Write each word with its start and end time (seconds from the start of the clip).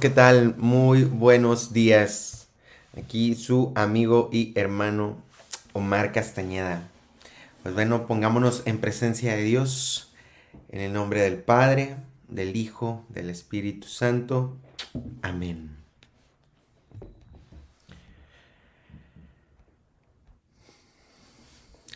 ¿qué 0.00 0.10
tal? 0.10 0.54
Muy 0.58 1.02
buenos 1.02 1.72
días. 1.72 2.48
Aquí 2.96 3.34
su 3.34 3.72
amigo 3.74 4.28
y 4.32 4.52
hermano 4.54 5.16
Omar 5.72 6.12
Castañeda. 6.12 6.88
Pues 7.62 7.74
bueno, 7.74 8.06
pongámonos 8.06 8.62
en 8.66 8.78
presencia 8.78 9.34
de 9.34 9.42
Dios, 9.42 10.12
en 10.68 10.82
el 10.82 10.92
nombre 10.92 11.22
del 11.22 11.38
Padre, 11.38 11.96
del 12.28 12.54
Hijo, 12.54 13.04
del 13.08 13.28
Espíritu 13.28 13.88
Santo. 13.88 14.56
Amén. 15.22 15.76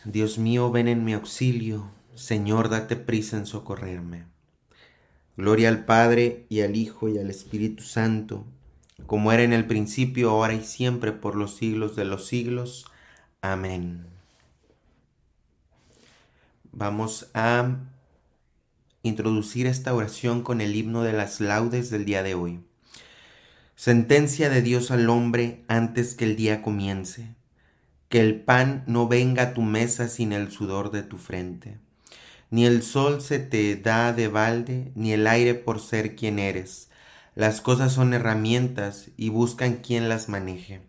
Dios 0.03 0.37
mío, 0.37 0.71
ven 0.71 0.89
en 0.89 1.05
mi 1.05 1.13
auxilio. 1.13 1.89
Señor, 2.15 2.67
date 2.67 2.97
prisa 2.97 3.37
en 3.37 3.45
socorrerme. 3.45 4.32
Gloria 5.35 5.69
al 5.69 5.83
Padre 5.85 6.45
y 6.47 6.61
al 6.61 6.75
Hijo 6.75 7.09
y 7.09 7.17
al 7.17 7.31
Espíritu 7.31 7.81
Santo, 7.81 8.45
como 9.07 9.31
era 9.31 9.41
en 9.41 9.51
el 9.51 9.65
principio, 9.65 10.29
ahora 10.29 10.53
y 10.53 10.63
siempre, 10.63 11.11
por 11.11 11.35
los 11.35 11.55
siglos 11.55 11.95
de 11.95 12.05
los 12.05 12.27
siglos. 12.27 12.85
Amén. 13.41 14.05
Vamos 16.71 17.31
a 17.33 17.77
introducir 19.01 19.65
esta 19.65 19.95
oración 19.95 20.43
con 20.43 20.61
el 20.61 20.75
himno 20.75 21.01
de 21.01 21.13
las 21.13 21.41
laudes 21.41 21.89
del 21.89 22.05
día 22.05 22.21
de 22.21 22.35
hoy. 22.35 22.59
Sentencia 23.75 24.51
de 24.51 24.61
Dios 24.61 24.91
al 24.91 25.09
hombre 25.09 25.63
antes 25.67 26.13
que 26.13 26.25
el 26.25 26.35
día 26.35 26.61
comience, 26.61 27.33
que 28.07 28.19
el 28.19 28.39
pan 28.39 28.83
no 28.85 29.07
venga 29.07 29.41
a 29.41 29.53
tu 29.55 29.63
mesa 29.63 30.07
sin 30.09 30.31
el 30.31 30.51
sudor 30.51 30.91
de 30.91 31.01
tu 31.01 31.17
frente 31.17 31.82
ni 32.53 32.67
el 32.67 32.83
sol 32.83 33.19
se 33.19 33.39
te 33.39 33.75
da 33.77 34.13
de 34.13 34.27
balde, 34.27 34.91
ni 34.93 35.11
el 35.11 35.25
aire 35.25 35.55
por 35.55 35.79
ser 35.79 36.15
quien 36.15 36.37
eres. 36.37 36.87
Las 37.33 37.61
cosas 37.61 37.93
son 37.93 38.13
herramientas 38.13 39.09
y 39.17 39.29
buscan 39.29 39.77
quien 39.77 40.07
las 40.07 40.29
maneje. 40.29 40.79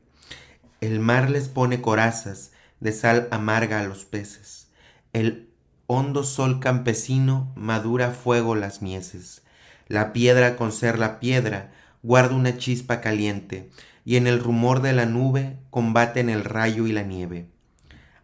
El 0.82 1.00
mar 1.00 1.30
les 1.30 1.48
pone 1.48 1.80
corazas, 1.80 2.52
de 2.80 2.92
sal 2.92 3.28
amarga 3.30 3.80
a 3.80 3.84
los 3.84 4.04
peces. 4.04 4.68
El 5.14 5.48
hondo 5.86 6.22
sol 6.24 6.60
campesino 6.60 7.50
madura 7.56 8.10
fuego 8.10 8.54
las 8.56 8.82
mieses. 8.82 9.40
La 9.88 10.12
piedra 10.12 10.56
con 10.56 10.70
ser 10.70 10.98
la 10.98 11.18
piedra 11.18 11.72
guarda 12.02 12.34
una 12.34 12.58
chispa 12.58 13.00
caliente, 13.00 13.70
y 14.04 14.16
en 14.16 14.26
el 14.26 14.38
rumor 14.38 14.82
de 14.82 14.92
la 14.92 15.06
nube 15.06 15.56
combaten 15.70 16.28
el 16.28 16.44
rayo 16.44 16.86
y 16.86 16.92
la 16.92 17.04
nieve. 17.04 17.46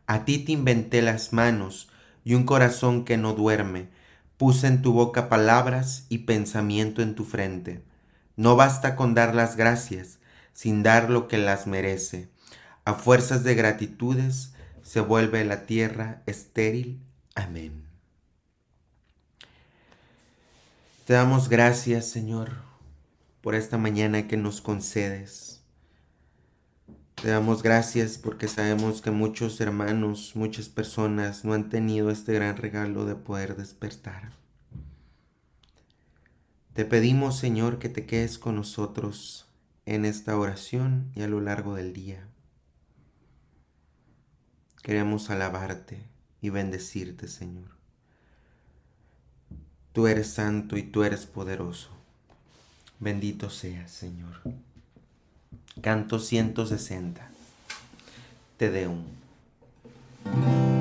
A 0.07 0.27
ti 0.27 0.41
te 0.41 0.53
inventé 0.53 1.01
las 1.01 1.33
manos, 1.33 1.90
y 2.31 2.35
un 2.35 2.45
corazón 2.45 3.05
que 3.05 3.17
no 3.17 3.35
duerme. 3.35 3.89
Puse 4.37 4.69
en 4.69 4.83
tu 4.83 4.93
boca 4.93 5.29
palabras 5.29 6.07
y 6.11 6.19
pensamiento 6.19 7.03
en 7.03 7.17
tu 7.17 7.25
frente. 7.25 7.83
No 8.37 8.55
basta 8.55 8.95
con 8.95 9.15
dar 9.15 9.35
las 9.35 9.57
gracias, 9.57 10.21
sin 10.53 10.85
dar 10.85 11.11
lo 11.11 11.27
que 11.27 11.39
las 11.39 11.67
merece. 11.67 12.29
A 12.85 12.95
fuerzas 12.95 13.43
de 13.43 13.57
gratitudes 13.57 14.55
se 14.85 15.01
vuelve 15.01 15.45
la 15.45 15.67
tierra 15.67 16.23
estéril. 16.27 17.03
Amén. 17.35 17.83
Te 21.07 21.15
damos 21.15 21.49
gracias, 21.49 22.07
Señor, 22.07 22.53
por 23.41 23.57
esta 23.57 23.77
mañana 23.77 24.29
que 24.29 24.37
nos 24.37 24.61
concedes. 24.61 25.60
Te 27.23 27.29
damos 27.29 27.63
gracias 27.63 28.17
porque 28.17 28.49
sabemos 28.49 29.03
que 29.03 29.11
muchos 29.11 29.61
hermanos, 29.61 30.33
muchas 30.37 30.71
personas 30.71 31.45
no 31.45 31.53
han 31.53 31.69
tenido 31.69 32.11
este 32.11 32.33
gran 32.33 32.57
regalo 32.57 33.05
de 33.05 33.15
poder 33.15 33.57
despertar. 33.57 34.33
Te 36.73 36.87
pedimos, 36.87 37.37
Señor, 37.37 37.79
que 37.79 37.91
te 37.91 38.07
quedes 38.07 38.39
con 38.39 38.57
nosotros 38.57 39.47
en 39.85 40.07
esta 40.07 40.39
oración 40.39 41.13
y 41.15 41.21
a 41.21 41.29
lo 41.29 41.43
largo 41.43 41.75
del 41.75 41.93
día. 41.93 42.27
Queremos 44.83 45.29
alabarte 45.29 46.03
y 46.41 46.49
bendecirte, 46.49 47.29
Señor. 47.29 47.69
Tú 49.93 50.07
eres 50.07 50.29
santo 50.29 50.79
y 50.79 50.85
tú 50.85 51.05
eres 51.05 51.27
poderoso. 51.27 51.91
Bendito 52.99 53.51
seas, 53.51 53.91
Señor. 53.91 54.41
Canto 55.81 56.19
160. 56.19 57.31
Te 58.59 58.71
Deum. 58.71 60.80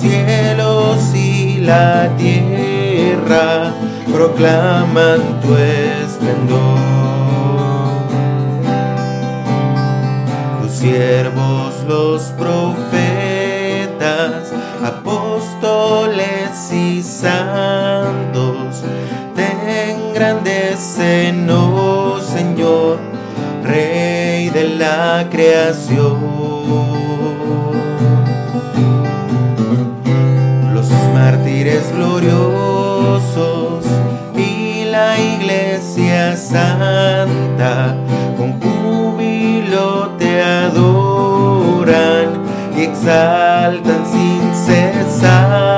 Cielos 0.00 1.14
y 1.14 1.58
la 1.58 2.08
tierra 2.16 3.74
proclaman 4.10 5.40
tu 5.42 5.54
esplendor. 5.54 6.78
Tus 10.62 10.72
siervos 10.72 11.74
los 11.86 12.22
profetas, 12.38 12.90
apóstoles 14.82 16.72
y 16.72 17.02
santos, 17.02 18.82
te 19.34 19.92
engrandecen, 19.92 21.50
oh 21.50 22.20
Señor, 22.20 22.98
Rey 23.62 24.48
de 24.50 24.64
la 24.78 25.26
creación. 25.30 26.99
Iglesia 35.80 36.36
santa 36.36 37.96
con 38.36 38.60
júbilo 38.60 40.10
te 40.18 40.42
adoran 40.42 42.28
y 42.76 42.82
exaltan 42.82 44.04
sin 44.06 44.54
cesar. 44.54 45.70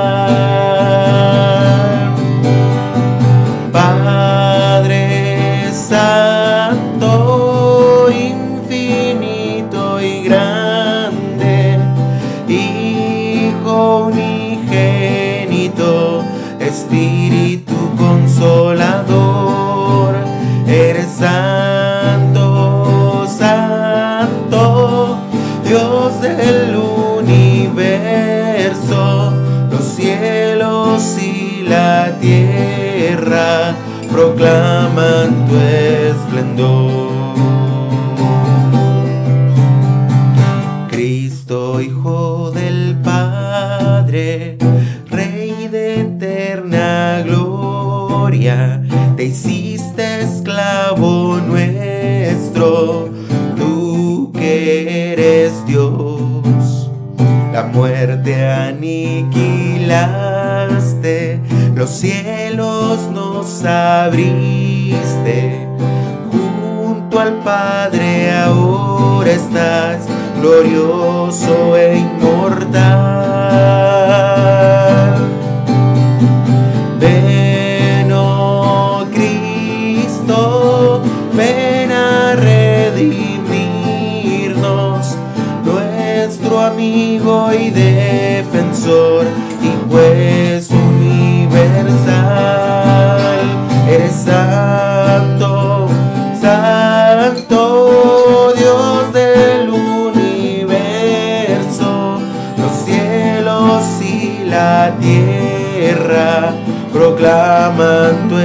Espíritu 16.73 17.75
consolador, 17.97 19.22
esplendor. 36.53 37.13
Cristo, 40.89 41.81
Hijo 41.81 42.51
del 42.51 42.95
Padre, 43.03 44.57
Rey 45.09 45.67
de 45.69 46.01
eterna 46.01 47.23
gloria, 47.25 48.83
te 49.15 49.25
hiciste 49.25 50.21
esclavo 50.21 51.37
nuestro, 51.37 53.09
tú 53.57 54.31
que 54.33 55.13
eres 55.13 55.65
Dios. 55.65 56.91
La 57.51 57.63
muerte 57.63 58.47
aniquilaste, 58.47 59.79
los 61.75 61.89
cielos 61.89 62.99
nos 63.11 63.63
abriste. 63.65 64.33
Al 67.23 67.35
Padre 67.35 68.33
ahora 68.33 69.31
estás, 69.31 70.09
glorioso 70.41 71.77
e 71.77 71.99
inmortal. 71.99 72.83
Ven, 76.99 78.11
oh 78.11 79.05
Cristo, 79.13 81.01
ven 81.33 81.93
a 81.93 82.35
redimirnos, 82.35 83.55
nuestro 85.63 86.59
amigo 86.59 87.53
y 87.53 87.69
defensor 87.69 88.62
proclaman 107.23 108.27
tu 108.27 108.35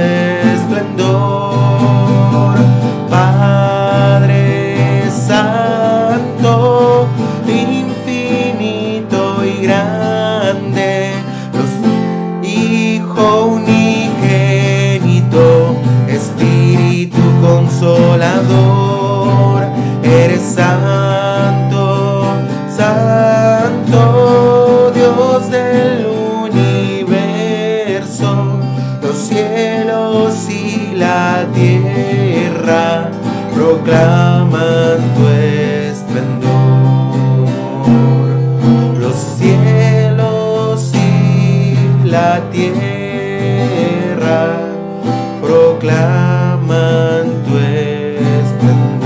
proclaman 45.41 47.25
tu 47.45 47.57
esplendor. 47.57 48.99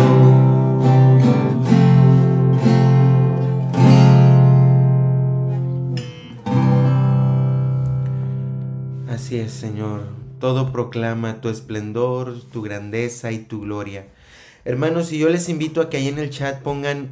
Así 9.10 9.38
es, 9.40 9.54
Señor. 9.54 10.04
Todo 10.40 10.72
proclama 10.74 11.40
tu 11.40 11.48
esplendor, 11.50 12.42
tu 12.52 12.62
grandeza 12.62 13.32
y 13.32 13.40
tu 13.40 13.62
gloria. 13.62 14.08
Hermanos, 14.66 15.14
y 15.14 15.20
yo 15.20 15.30
les 15.30 15.48
invito 15.48 15.80
a 15.82 15.90
que 15.90 15.98
ahí 15.98 16.08
en 16.10 16.20
el 16.20 16.30
chat 16.30 16.62
pongan 16.62 17.12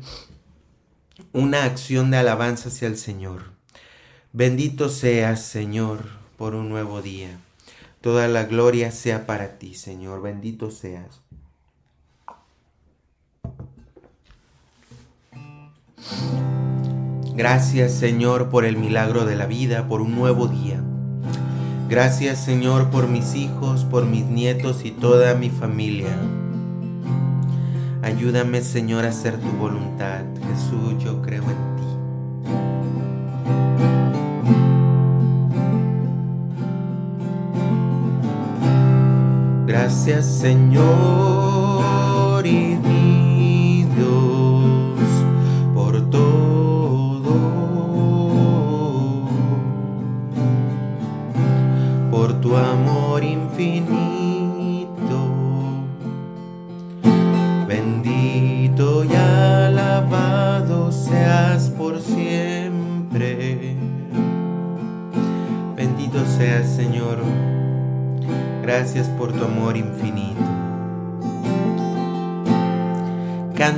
una 1.32 1.64
acción 1.64 2.12
de 2.12 2.18
alabanza 2.18 2.68
hacia 2.70 2.88
el 2.88 2.98
Señor. 2.98 3.52
Bendito 4.34 4.90
seas, 4.90 5.46
Señor, 5.46 6.00
por 6.38 6.56
un 6.56 6.68
nuevo 6.70 7.02
día. 7.02 7.38
Toda 8.02 8.28
la 8.28 8.46
gloria 8.46 8.92
sea 8.92 9.28
para 9.28 9.60
ti, 9.60 9.76
Señor. 9.76 10.24
Bendito 10.24 10.72
seas. 10.72 11.22
Gracias, 17.36 17.94
Señor, 17.94 18.50
por 18.50 18.66
el 18.66 18.78
milagro 18.78 19.26
de 19.26 19.36
la 19.36 19.46
vida, 19.46 19.88
por 19.88 20.02
un 20.02 20.16
nuevo 20.16 20.48
día. 20.48 20.84
Gracias, 21.90 22.44
Señor, 22.44 22.90
por 22.90 23.08
mis 23.08 23.36
hijos, 23.36 23.86
por 23.86 24.06
mis 24.06 24.26
nietos 24.26 24.84
y 24.84 24.92
toda 24.92 25.36
mi 25.36 25.50
familia. 25.50 26.16
Ayúdame, 28.02 28.62
Señor, 28.62 29.06
a 29.06 29.10
hacer 29.10 29.38
tu 29.38 29.50
voluntad. 29.52 30.24
Jesús, 30.48 31.04
yo 31.04 31.22
creo 31.22 31.44
en 31.44 31.50
ti. 31.50 31.71
Gracias, 39.72 40.26
Señor 40.26 40.86
y 42.46 42.78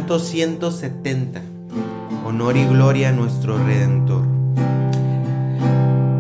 Canto 0.04 0.20
170. 0.20 1.42
Honor 2.26 2.58
y 2.58 2.66
gloria 2.66 3.08
a 3.08 3.12
nuestro 3.14 3.58
Redentor. 3.58 4.24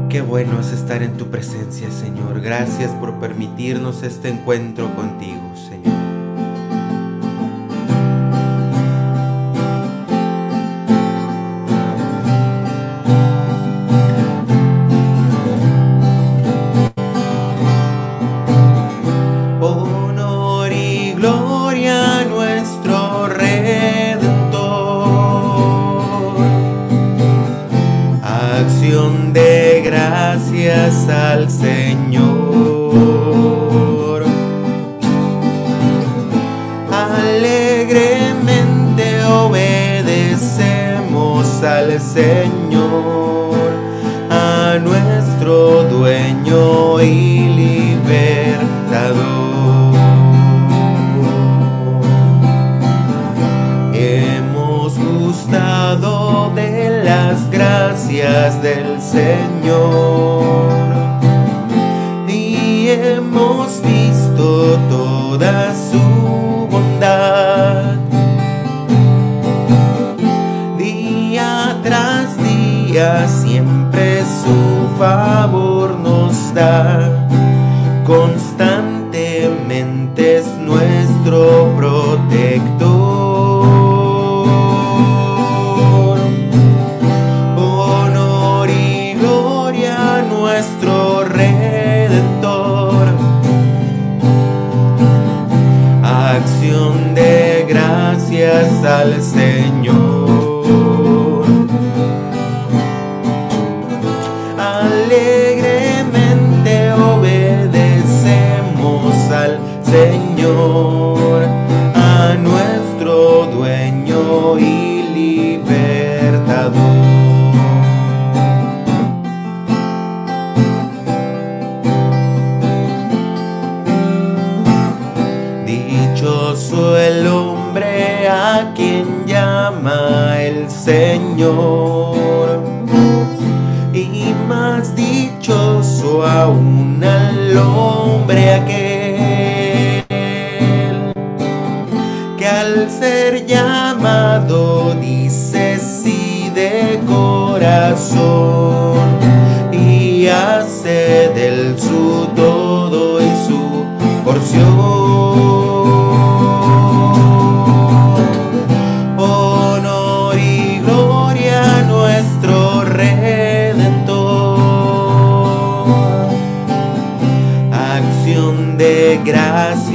Qué 0.07 0.21
bueno 0.21 0.61
es 0.61 0.71
estar 0.71 1.03
en 1.03 1.17
tu 1.17 1.25
presencia, 1.25 1.91
Señor. 1.91 2.39
Gracias 2.39 2.91
por 2.91 3.19
permitirnos 3.19 4.03
este 4.03 4.29
encuentro 4.29 4.95
contigo, 4.95 5.52
gracias 30.03 31.07
al 31.07 31.49
Señor. 31.49 32.93
Alegremente 36.91 38.25
obedecemos 39.25 40.43
al 41.63 41.99
Señor, 42.01 43.71
a 44.29 44.77
nuestro 44.83 45.83
dueño 45.83 47.01
y 47.01 47.39
libertador. 47.61 48.33
Hemos 53.93 54.97
gustado 54.99 56.51
de 56.53 57.03
las 57.03 57.49
gracias 57.49 58.61
del 58.61 59.01
Señor 59.01 59.52
y 62.27 62.89
hemos 62.89 63.81
visto 63.81 64.77
toda 64.89 65.73
su 65.73 66.67
bondad. 66.69 67.95
Día 70.77 71.79
tras 71.81 72.37
día 72.43 73.25
siempre 73.29 74.23
su 74.25 74.97
favor 74.99 75.97
nos 75.97 76.53
da. 76.53 77.12
De 96.63 97.65
gracias 97.67 98.85
al 98.85 99.21
Señor. 99.21 100.12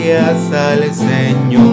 Gracias 0.08 0.52
al 0.52 0.94
Señor. 0.94 1.67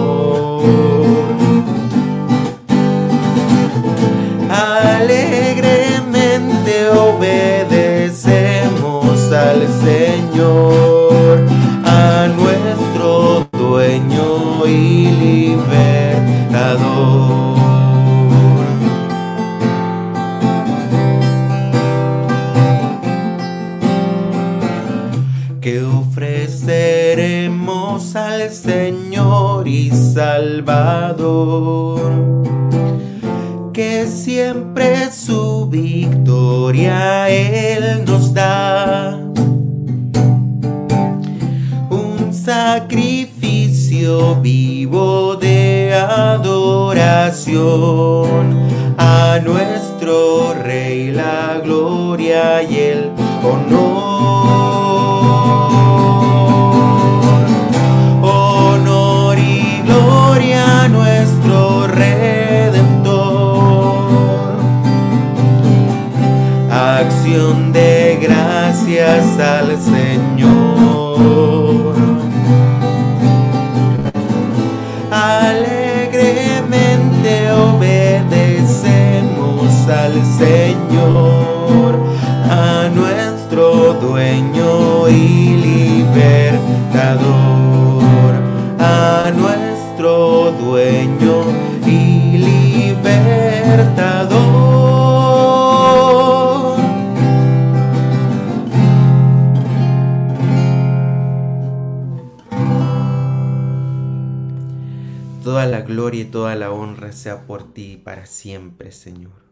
Ti 107.76 107.98
para 107.98 108.24
siempre, 108.24 108.90
Señor. 108.90 109.44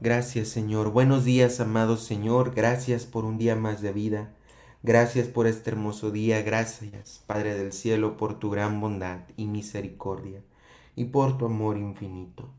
Gracias 0.00 0.48
Señor. 0.48 0.90
Buenos 0.90 1.24
días, 1.24 1.60
amado 1.60 1.96
Señor. 1.96 2.56
Gracias 2.56 3.06
por 3.06 3.24
un 3.24 3.38
día 3.38 3.54
más 3.54 3.82
de 3.82 3.92
vida. 3.92 4.34
Gracias 4.82 5.28
por 5.28 5.46
este 5.46 5.70
hermoso 5.70 6.10
día. 6.10 6.42
Gracias, 6.42 7.22
Padre 7.24 7.54
del 7.54 7.72
Cielo, 7.72 8.16
por 8.16 8.40
tu 8.40 8.50
gran 8.50 8.80
bondad 8.80 9.20
y 9.36 9.46
misericordia 9.46 10.42
y 10.96 11.04
por 11.04 11.38
tu 11.38 11.46
amor 11.46 11.78
infinito. 11.78 12.50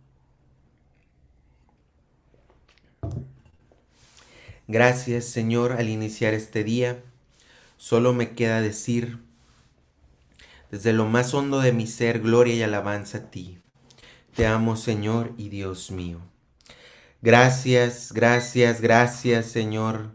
Gracias, 4.69 5.25
Señor, 5.25 5.73
al 5.73 5.89
iniciar 5.89 6.33
este 6.33 6.63
día. 6.63 7.03
Solo 7.77 8.13
me 8.13 8.31
queda 8.31 8.61
decir, 8.61 9.19
desde 10.71 10.93
lo 10.93 11.05
más 11.05 11.33
hondo 11.33 11.59
de 11.59 11.71
mi 11.71 11.87
ser, 11.87 12.19
gloria 12.19 12.55
y 12.55 12.63
alabanza 12.63 13.19
a 13.19 13.31
ti. 13.31 13.59
Te 14.35 14.45
amo, 14.45 14.75
Señor 14.75 15.33
y 15.37 15.49
Dios 15.49 15.91
mío. 15.91 16.19
Gracias, 17.21 18.11
gracias, 18.13 18.81
gracias 18.81 19.47
Señor 19.47 20.11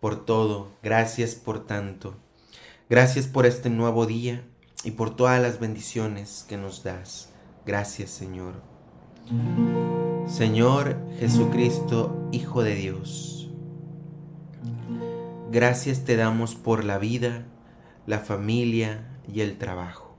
por 0.00 0.26
todo. 0.26 0.68
Gracias 0.82 1.34
por 1.34 1.64
tanto. 1.64 2.16
Gracias 2.90 3.26
por 3.26 3.46
este 3.46 3.70
nuevo 3.70 4.04
día 4.04 4.44
y 4.84 4.90
por 4.90 5.16
todas 5.16 5.40
las 5.40 5.60
bendiciones 5.60 6.44
que 6.48 6.58
nos 6.58 6.82
das. 6.82 7.30
Gracias 7.64 8.10
Señor. 8.10 8.54
Señor 10.26 10.98
Jesucristo, 11.18 12.28
Hijo 12.32 12.62
de 12.62 12.74
Dios. 12.74 13.41
Gracias 15.52 16.06
te 16.06 16.16
damos 16.16 16.54
por 16.54 16.82
la 16.82 16.96
vida, 16.96 17.44
la 18.06 18.20
familia 18.20 19.06
y 19.30 19.42
el 19.42 19.58
trabajo. 19.58 20.16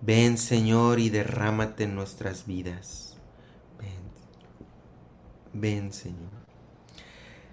Ven 0.00 0.38
Señor 0.38 1.00
y 1.00 1.10
derrámate 1.10 1.84
en 1.84 1.94
nuestras 1.94 2.46
vidas. 2.46 3.18
Ven, 5.52 5.92
Señor. 5.92 6.30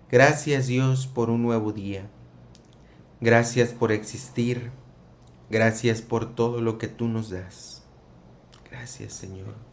Gracias 0.10 0.68
Dios 0.68 1.06
por 1.06 1.30
un 1.30 1.44
nuevo 1.44 1.74
día. 1.74 2.10
Gracias 3.20 3.74
por 3.74 3.92
existir. 3.92 4.72
Gracias 5.50 6.02
por 6.02 6.34
todo 6.34 6.62
lo 6.62 6.78
que 6.78 6.88
tú 6.88 7.10
nos 7.10 7.30
das. 7.30 7.84
Gracias, 8.72 9.12
Señor. 9.12 9.69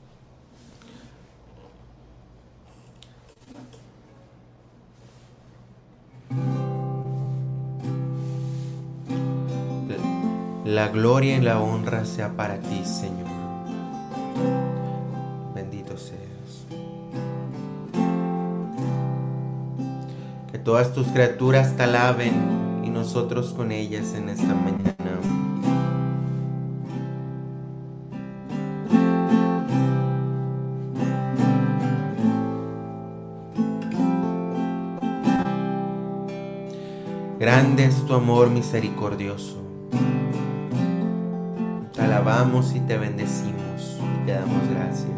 La 10.66 10.88
gloria 10.88 11.37
y 11.37 11.40
la 11.42 11.61
honra 11.61 12.04
sea 12.04 12.30
para 12.37 12.58
ti, 12.58 12.82
Señor. 12.85 13.28
Bendito 15.54 15.96
seas. 15.96 16.66
Que 20.50 20.58
todas 20.58 20.92
tus 20.92 21.06
criaturas 21.06 21.76
te 21.76 21.85
alaben 21.85 22.82
y 22.85 22.90
nosotros 22.90 23.52
con 23.52 23.70
ellas 23.70 24.12
en 24.14 24.28
esta 24.28 24.56
mañana. 24.56 24.96
Grande 37.38 37.85
es 37.85 38.04
tu 38.04 38.14
amor 38.14 38.50
misericordioso 38.50 39.65
Alabamos 42.26 42.75
y 42.75 42.80
te 42.80 42.99
bendecimos 42.99 44.00
y 44.00 44.26
te 44.26 44.33
damos 44.33 44.68
gracias, 44.75 45.15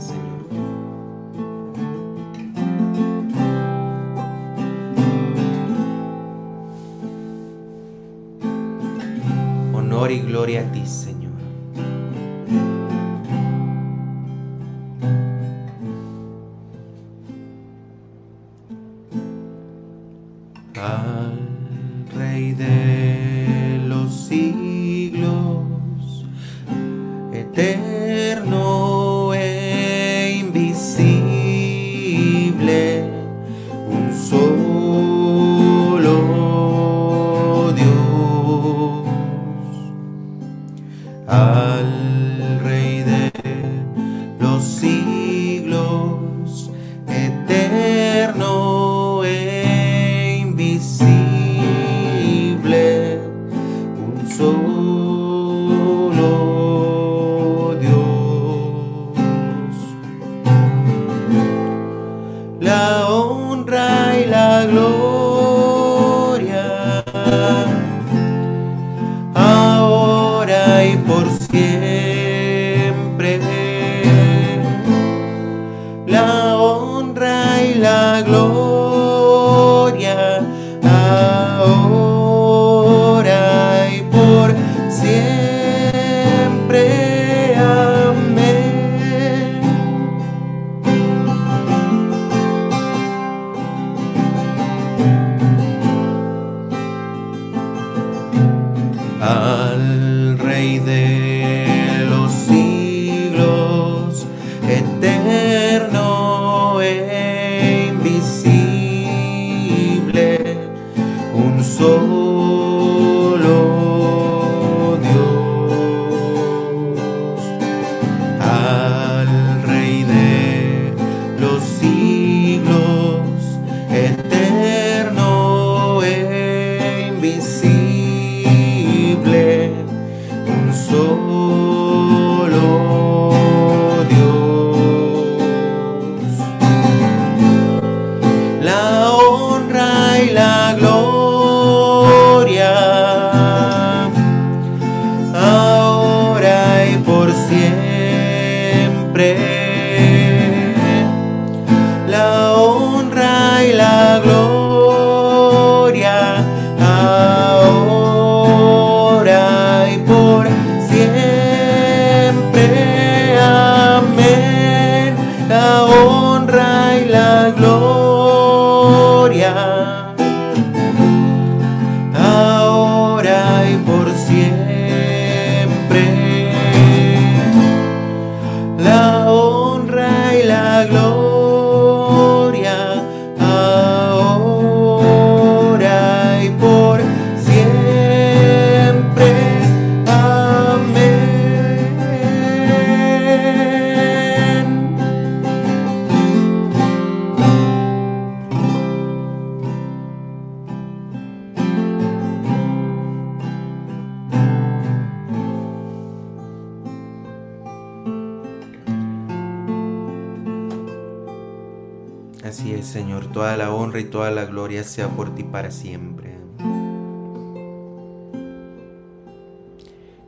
sea 214.85 215.09
por 215.09 215.35
ti 215.35 215.43
para 215.43 215.71
siempre. 215.71 216.37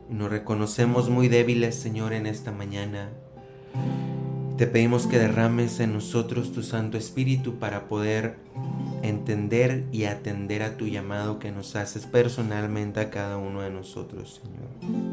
Nos 0.08 0.30
reconocemos 0.30 1.08
muy 1.08 1.28
débiles, 1.28 1.76
Señor, 1.76 2.12
en 2.12 2.26
esta 2.26 2.52
mañana. 2.52 3.10
Te 4.58 4.66
pedimos 4.66 5.06
que 5.06 5.18
derrames 5.18 5.80
en 5.80 5.94
nosotros 5.94 6.52
tu 6.52 6.62
Santo 6.62 6.98
Espíritu 6.98 7.58
para 7.58 7.88
poder 7.88 8.36
entender 9.02 9.86
y 9.92 10.04
atender 10.04 10.62
a 10.62 10.76
tu 10.76 10.86
llamado 10.86 11.38
que 11.38 11.50
nos 11.50 11.76
haces 11.76 12.04
personalmente 12.04 13.00
a 13.00 13.08
cada 13.08 13.38
uno 13.38 13.62
de 13.62 13.70
nosotros, 13.70 14.42
Señor. 14.42 15.10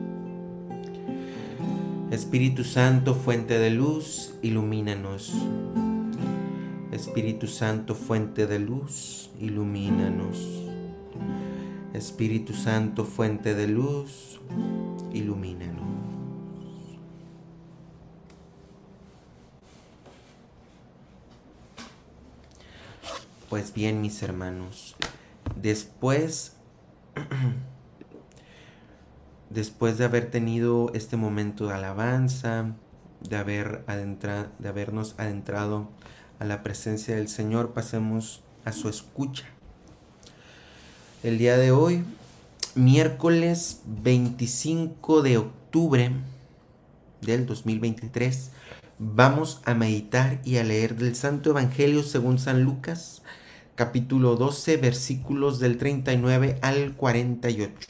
Espíritu 2.12 2.66
Santo, 2.66 3.16
fuente 3.16 3.60
de 3.60 3.70
luz, 3.70 4.34
ilumínanos. 4.42 5.34
Espíritu 6.98 7.46
Santo, 7.46 7.94
fuente 7.94 8.48
de 8.48 8.58
luz, 8.58 9.30
ilumínanos. 9.40 10.40
Espíritu 11.94 12.54
Santo, 12.54 13.06
fuente 13.06 13.54
de 13.54 13.68
luz, 13.68 14.40
ilumínanos. 15.14 15.86
Pues 23.48 23.76
bien, 23.76 24.02
mis 24.02 24.24
hermanos, 24.24 24.96
después, 25.56 26.56
después 29.52 30.00
de 30.00 30.06
haber 30.06 30.32
tenido 30.32 30.92
este 30.96 31.16
momento 31.16 31.68
de 31.68 31.76
alabanza, 31.76 32.74
de, 33.22 33.36
haber 33.36 33.86
de 33.86 34.68
habernos 34.68 35.14
adentrado 35.20 35.90
a 36.40 36.46
la 36.46 36.64
presencia 36.64 37.16
del 37.16 37.28
Señor, 37.28 37.74
pasemos 37.74 38.42
a 38.66 38.72
su 38.72 38.90
escucha. 38.90 39.46
El 41.24 41.38
día 41.38 41.58
de 41.58 41.72
hoy, 41.72 42.04
miércoles 42.76 43.82
25 43.86 45.24
de 45.24 45.38
octubre 45.38 46.12
del 47.22 47.46
2023, 47.46 48.52
vamos 49.00 49.62
a 49.66 49.74
meditar 49.74 50.40
y 50.44 50.58
a 50.58 50.64
leer 50.64 50.96
del 50.96 51.16
Santo 51.16 51.50
Evangelio 51.50 52.04
según 52.04 52.40
San 52.40 52.64
Lucas, 52.64 53.24
capítulo 53.76 54.36
12, 54.36 54.78
versículos 54.78 55.60
del 55.60 55.78
39 55.78 56.60
al 56.62 56.94
48. 56.96 57.90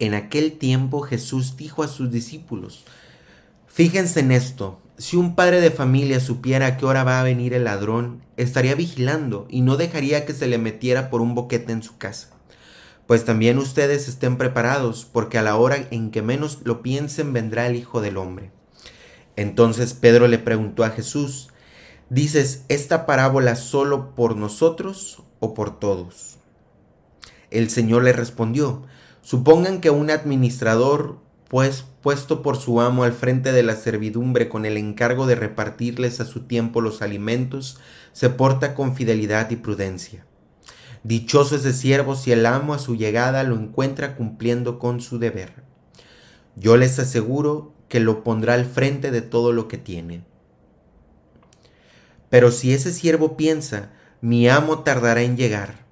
En 0.00 0.14
aquel 0.14 0.58
tiempo 0.58 1.02
Jesús 1.02 1.56
dijo 1.56 1.82
a 1.82 1.88
sus 1.88 2.10
discípulos, 2.10 2.84
Fíjense 3.72 4.18
en 4.18 4.32
esto, 4.32 4.80
si 4.98 5.16
un 5.16 5.36
padre 5.36 5.60
de 5.60 5.70
familia 5.70 6.18
supiera 6.18 6.66
a 6.66 6.76
qué 6.76 6.84
hora 6.84 7.04
va 7.04 7.20
a 7.20 7.24
venir 7.24 7.54
el 7.54 7.64
ladrón, 7.64 8.20
estaría 8.36 8.74
vigilando 8.74 9.46
y 9.48 9.60
no 9.60 9.76
dejaría 9.76 10.26
que 10.26 10.32
se 10.32 10.48
le 10.48 10.58
metiera 10.58 11.08
por 11.08 11.20
un 11.20 11.36
boquete 11.36 11.70
en 11.70 11.84
su 11.84 11.96
casa. 11.96 12.30
Pues 13.06 13.24
también 13.24 13.58
ustedes 13.58 14.08
estén 14.08 14.38
preparados, 14.38 15.04
porque 15.04 15.38
a 15.38 15.42
la 15.42 15.54
hora 15.54 15.86
en 15.92 16.10
que 16.10 16.20
menos 16.20 16.58
lo 16.64 16.82
piensen 16.82 17.32
vendrá 17.32 17.68
el 17.68 17.76
Hijo 17.76 18.00
del 18.00 18.16
Hombre. 18.16 18.50
Entonces 19.36 19.94
Pedro 19.94 20.26
le 20.26 20.38
preguntó 20.38 20.82
a 20.82 20.90
Jesús, 20.90 21.50
¿dices 22.08 22.64
esta 22.68 23.06
parábola 23.06 23.54
solo 23.54 24.16
por 24.16 24.34
nosotros 24.34 25.22
o 25.38 25.54
por 25.54 25.78
todos? 25.78 26.38
El 27.52 27.70
Señor 27.70 28.02
le 28.02 28.12
respondió, 28.12 28.82
Supongan 29.22 29.80
que 29.80 29.90
un 29.90 30.10
administrador, 30.10 31.20
pues 31.48 31.84
puesto 32.02 32.42
por 32.42 32.56
su 32.56 32.80
amo 32.80 33.04
al 33.04 33.12
frente 33.12 33.52
de 33.52 33.62
la 33.62 33.76
servidumbre 33.76 34.48
con 34.48 34.64
el 34.64 34.76
encargo 34.76 35.26
de 35.26 35.34
repartirles 35.34 36.20
a 36.20 36.24
su 36.24 36.40
tiempo 36.40 36.80
los 36.80 37.02
alimentos, 37.02 37.78
se 38.12 38.30
porta 38.30 38.74
con 38.74 38.96
fidelidad 38.96 39.50
y 39.50 39.56
prudencia. 39.56 40.26
Dichoso 41.02 41.56
ese 41.56 41.72
siervo 41.72 42.14
si 42.16 42.32
el 42.32 42.46
amo 42.46 42.74
a 42.74 42.78
su 42.78 42.94
llegada 42.96 43.42
lo 43.42 43.56
encuentra 43.56 44.16
cumpliendo 44.16 44.78
con 44.78 45.00
su 45.00 45.18
deber. 45.18 45.62
Yo 46.56 46.76
les 46.76 46.98
aseguro 46.98 47.74
que 47.88 48.00
lo 48.00 48.22
pondrá 48.22 48.54
al 48.54 48.66
frente 48.66 49.10
de 49.10 49.22
todo 49.22 49.52
lo 49.52 49.68
que 49.68 49.78
tiene. 49.78 50.24
Pero 52.28 52.52
si 52.52 52.72
ese 52.72 52.92
siervo 52.92 53.36
piensa, 53.36 53.90
mi 54.20 54.48
amo 54.48 54.80
tardará 54.80 55.22
en 55.22 55.36
llegar, 55.36 55.84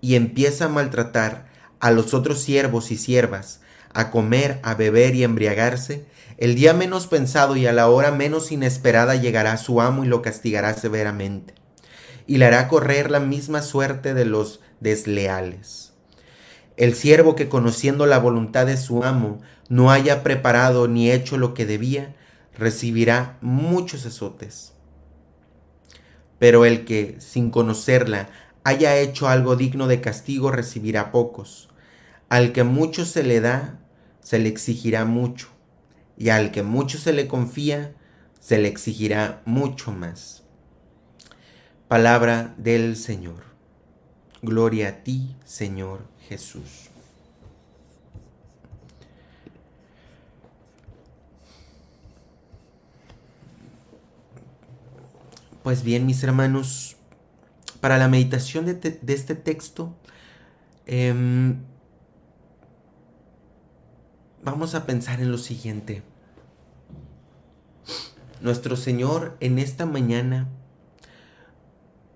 y 0.00 0.14
empieza 0.16 0.66
a 0.66 0.68
maltratar 0.68 1.48
a 1.80 1.90
los 1.90 2.12
otros 2.12 2.40
siervos 2.40 2.90
y 2.90 2.96
siervas, 2.96 3.60
a 3.98 4.12
comer, 4.12 4.60
a 4.62 4.74
beber 4.74 5.16
y 5.16 5.24
embriagarse, 5.24 6.06
el 6.36 6.54
día 6.54 6.72
menos 6.72 7.08
pensado 7.08 7.56
y 7.56 7.66
a 7.66 7.72
la 7.72 7.88
hora 7.88 8.12
menos 8.12 8.52
inesperada 8.52 9.16
llegará 9.16 9.56
su 9.56 9.80
amo 9.80 10.04
y 10.04 10.06
lo 10.06 10.22
castigará 10.22 10.72
severamente, 10.74 11.52
y 12.24 12.38
le 12.38 12.44
hará 12.44 12.68
correr 12.68 13.10
la 13.10 13.18
misma 13.18 13.60
suerte 13.60 14.14
de 14.14 14.24
los 14.24 14.60
desleales. 14.78 15.94
El 16.76 16.94
siervo 16.94 17.34
que 17.34 17.48
conociendo 17.48 18.06
la 18.06 18.20
voluntad 18.20 18.66
de 18.66 18.76
su 18.76 19.02
amo 19.02 19.40
no 19.68 19.90
haya 19.90 20.22
preparado 20.22 20.86
ni 20.86 21.10
hecho 21.10 21.36
lo 21.36 21.52
que 21.52 21.66
debía, 21.66 22.14
recibirá 22.56 23.36
muchos 23.40 24.06
azotes. 24.06 24.74
Pero 26.38 26.64
el 26.64 26.84
que, 26.84 27.16
sin 27.18 27.50
conocerla, 27.50 28.28
haya 28.62 28.96
hecho 28.96 29.26
algo 29.26 29.56
digno 29.56 29.88
de 29.88 30.00
castigo, 30.00 30.52
recibirá 30.52 31.10
pocos 31.10 31.68
al 32.28 32.52
que 32.52 32.64
mucho 32.64 33.04
se 33.04 33.22
le 33.22 33.40
da, 33.40 33.78
se 34.28 34.38
le 34.38 34.50
exigirá 34.50 35.06
mucho, 35.06 35.48
y 36.18 36.28
al 36.28 36.52
que 36.52 36.62
mucho 36.62 36.98
se 36.98 37.14
le 37.14 37.28
confía, 37.28 37.94
se 38.38 38.58
le 38.58 38.68
exigirá 38.68 39.40
mucho 39.46 39.90
más. 39.90 40.42
Palabra 41.88 42.54
del 42.58 42.96
Señor. 42.96 43.42
Gloria 44.42 44.88
a 44.88 44.92
ti, 45.02 45.34
Señor 45.46 46.06
Jesús. 46.28 46.90
Pues 55.62 55.82
bien, 55.82 56.04
mis 56.04 56.22
hermanos, 56.22 56.98
para 57.80 57.96
la 57.96 58.08
meditación 58.08 58.66
de, 58.66 59.00
este 59.06 59.34
texto, 59.34 59.96
eh, 60.84 61.56
vamos 64.42 64.74
a 64.74 64.86
pensar 64.86 65.20
en 65.20 65.30
lo 65.30 65.38
siguiente. 65.38 66.02
Nuestro 68.40 68.76
Señor 68.76 69.36
en 69.40 69.58
esta 69.58 69.84
mañana 69.84 70.48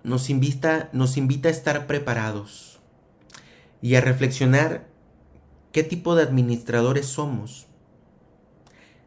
nos 0.03 0.29
invita, 0.29 0.89
a 0.91 1.49
estar 1.49 1.87
preparados 1.87 2.79
y 3.81 3.95
a 3.95 4.01
reflexionar 4.01 4.87
qué 5.71 5.83
tipo 5.83 6.15
de 6.15 6.23
administradores 6.23 7.07
somos. 7.07 7.67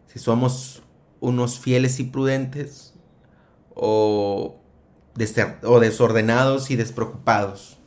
Si 0.06 0.18
somos 0.18 0.82
unos 1.20 1.58
fieles 1.58 2.00
y 2.00 2.04
prudentes 2.04 2.94
o, 3.74 4.60
o 5.62 5.80
desordenados 5.80 6.70
y 6.70 6.76
despreocupados. 6.76 7.78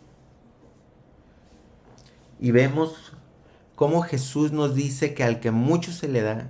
Y 2.40 2.52
vemos 2.52 3.09
cómo 3.80 4.02
Jesús 4.02 4.52
nos 4.52 4.76
dice 4.76 5.14
que 5.14 5.24
al 5.24 5.40
que 5.40 5.52
mucho 5.52 5.94
se 5.94 6.10
le 6.10 6.22
da, 6.22 6.50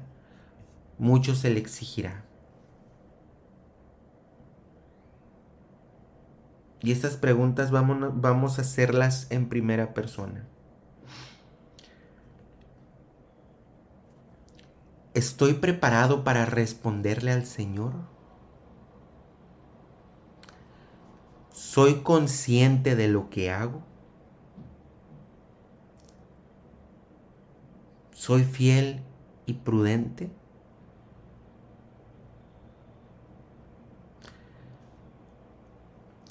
mucho 0.97 1.35
se 1.35 1.51
le 1.51 1.59
exigirá. 1.59 2.25
Y 6.81 6.91
estas 6.91 7.17
preguntas 7.17 7.69
vamos, 7.69 8.19
vamos 8.19 8.57
a 8.57 8.63
hacerlas 8.63 9.27
en 9.29 9.47
primera 9.47 9.93
persona. 9.93 10.47
¿Estoy 15.13 15.53
preparado 15.53 16.23
para 16.23 16.47
responderle 16.47 17.31
al 17.31 17.45
Señor? 17.45 17.93
¿Soy 21.51 22.01
consciente 22.01 22.95
de 22.95 23.07
lo 23.07 23.29
que 23.29 23.51
hago? 23.51 23.88
¿Soy 28.19 28.43
fiel 28.43 28.99
y 29.45 29.53
prudente? 29.53 30.29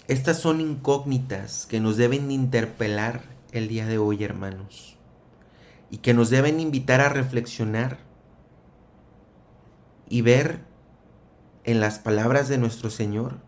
Estas 0.06 0.38
son 0.38 0.60
incógnitas 0.60 1.64
que 1.64 1.80
nos 1.80 1.96
deben 1.96 2.30
interpelar 2.30 3.22
el 3.52 3.68
día 3.68 3.86
de 3.86 3.96
hoy, 3.96 4.22
hermanos, 4.22 4.98
y 5.88 5.96
que 5.96 6.12
nos 6.12 6.28
deben 6.28 6.60
invitar 6.60 7.00
a 7.00 7.08
reflexionar 7.08 8.00
y 10.10 10.20
ver 10.20 10.60
en 11.64 11.80
las 11.80 11.98
palabras 11.98 12.50
de 12.50 12.58
nuestro 12.58 12.90
Señor 12.90 13.38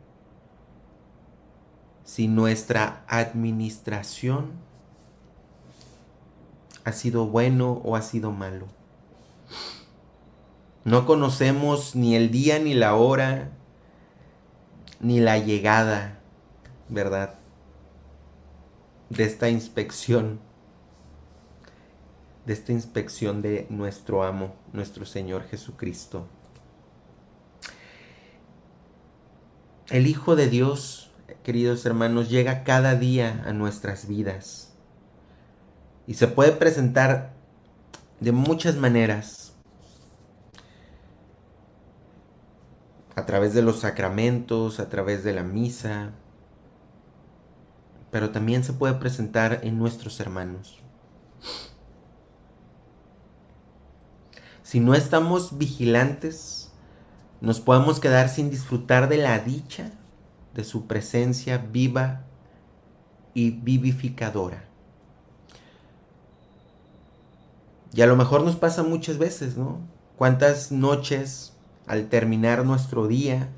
si 2.05 2.26
nuestra 2.26 3.05
administración 3.07 4.69
ha 6.84 6.92
sido 6.92 7.26
bueno 7.26 7.80
o 7.84 7.96
ha 7.96 8.02
sido 8.02 8.32
malo. 8.32 8.66
No 10.84 11.06
conocemos 11.06 11.94
ni 11.94 12.16
el 12.16 12.30
día 12.30 12.58
ni 12.58 12.74
la 12.74 12.94
hora, 12.94 13.50
ni 14.98 15.20
la 15.20 15.38
llegada, 15.38 16.20
¿verdad? 16.88 17.34
De 19.10 19.24
esta 19.24 19.50
inspección, 19.50 20.40
de 22.46 22.54
esta 22.54 22.72
inspección 22.72 23.42
de 23.42 23.66
nuestro 23.68 24.22
amo, 24.22 24.54
nuestro 24.72 25.04
Señor 25.04 25.44
Jesucristo. 25.44 26.26
El 29.90 30.06
Hijo 30.06 30.36
de 30.36 30.48
Dios, 30.48 31.10
queridos 31.42 31.84
hermanos, 31.84 32.30
llega 32.30 32.64
cada 32.64 32.94
día 32.94 33.42
a 33.44 33.52
nuestras 33.52 34.06
vidas 34.06 34.69
y 36.11 36.14
se 36.14 36.27
puede 36.27 36.51
presentar 36.51 37.35
de 38.18 38.33
muchas 38.33 38.75
maneras. 38.75 39.53
A 43.14 43.27
través 43.27 43.55
de 43.55 43.62
los 43.62 43.79
sacramentos, 43.79 44.81
a 44.81 44.88
través 44.88 45.23
de 45.23 45.33
la 45.33 45.44
misa, 45.44 46.11
pero 48.11 48.31
también 48.31 48.64
se 48.64 48.73
puede 48.73 48.94
presentar 48.94 49.61
en 49.62 49.79
nuestros 49.79 50.18
hermanos. 50.18 50.81
Si 54.64 54.81
no 54.81 54.96
estamos 54.96 55.59
vigilantes, 55.59 56.73
nos 57.40 57.61
podemos 57.61 58.01
quedar 58.01 58.31
sin 58.31 58.51
disfrutar 58.51 59.09
de 59.09 59.18
la 59.18 59.38
dicha 59.38 59.92
de 60.55 60.64
su 60.64 60.88
presencia 60.88 61.59
viva 61.59 62.25
y 63.33 63.53
vivificadora. 63.53 64.69
Y 67.92 68.03
a 68.03 68.07
lo 68.07 68.16
mejor 68.16 68.42
nos 68.42 68.57
pasa 68.57 68.83
muchas 68.83 69.18
veces, 69.18 69.57
¿no? 69.57 69.81
¿Cuántas 70.16 70.70
noches 70.70 71.55
al 71.87 72.09
terminar 72.09 72.64
nuestro 72.64 73.09
día 73.09 73.48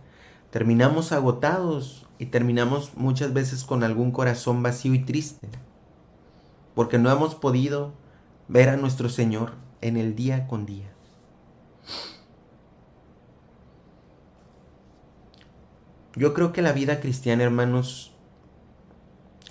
terminamos 0.52 1.12
agotados 1.12 2.06
y 2.18 2.26
terminamos 2.26 2.92
muchas 2.94 3.32
veces 3.32 3.64
con 3.64 3.82
algún 3.82 4.12
corazón 4.12 4.62
vacío 4.62 4.94
y 4.94 5.00
triste, 5.00 5.48
porque 6.74 6.98
no 6.98 7.10
hemos 7.10 7.34
podido 7.34 7.94
ver 8.48 8.68
a 8.68 8.76
nuestro 8.76 9.08
Señor 9.08 9.54
en 9.80 9.96
el 9.96 10.14
día 10.14 10.46
con 10.46 10.66
día. 10.66 10.92
Yo 16.14 16.34
creo 16.34 16.52
que 16.52 16.60
la 16.60 16.72
vida 16.72 17.00
cristiana, 17.00 17.44
hermanos, 17.44 18.12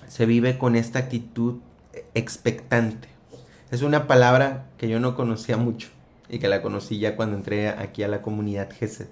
se 0.07 0.27
vive 0.27 0.59
con 0.59 0.75
esta 0.75 0.99
actitud 0.99 1.59
expectante. 2.13 3.10
Es 3.71 3.81
una 3.81 4.05
palabra 4.05 4.69
que 4.77 4.87
yo 4.87 4.99
no 4.99 5.15
conocía 5.15 5.57
mucho 5.57 5.89
y 6.29 6.39
que 6.39 6.49
la 6.49 6.61
conocí 6.61 6.99
ya 6.99 7.15
cuando 7.15 7.37
entré 7.37 7.69
aquí 7.69 8.03
a 8.03 8.07
la 8.07 8.21
comunidad 8.21 8.69
GESET. 8.71 9.09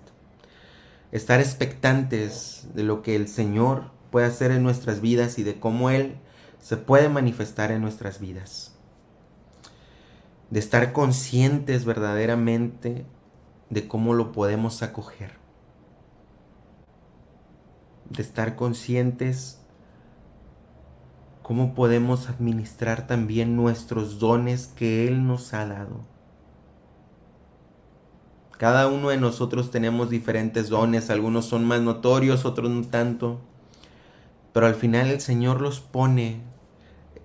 Estar 1.11 1.39
expectantes 1.39 2.67
de 2.75 2.83
lo 2.83 3.01
que 3.01 3.15
el 3.15 3.27
Señor 3.27 3.91
puede 4.11 4.27
hacer 4.27 4.51
en 4.51 4.61
nuestras 4.61 5.01
vidas 5.01 5.39
y 5.39 5.43
de 5.43 5.59
cómo 5.59 5.89
Él 5.89 6.17
se 6.59 6.77
puede 6.77 7.09
manifestar 7.09 7.71
en 7.71 7.81
nuestras 7.81 8.19
vidas. 8.19 8.75
De 10.51 10.59
estar 10.59 10.93
conscientes 10.93 11.85
verdaderamente 11.85 13.05
de 13.69 13.87
cómo 13.87 14.13
lo 14.13 14.31
podemos 14.31 14.83
acoger 14.83 15.39
de 18.09 18.23
estar 18.23 18.55
conscientes 18.55 19.58
cómo 21.49 21.73
podemos 21.73 22.29
administrar 22.29 23.07
también 23.07 23.55
nuestros 23.55 24.19
dones 24.19 24.67
que 24.67 25.07
Él 25.07 25.25
nos 25.25 25.55
ha 25.55 25.65
dado. 25.65 26.05
Cada 28.59 28.88
uno 28.88 29.09
de 29.09 29.17
nosotros 29.17 29.71
tenemos 29.71 30.12
diferentes 30.12 30.69
dones, 30.69 31.09
algunos 31.09 31.45
son 31.45 31.65
más 31.65 31.81
notorios, 31.81 32.45
otros 32.45 32.69
no 32.69 32.85
tanto, 32.85 33.41
pero 34.53 34.67
al 34.67 34.75
final 34.75 35.07
el 35.07 35.21
Señor 35.21 35.59
los 35.59 35.79
pone 35.79 36.43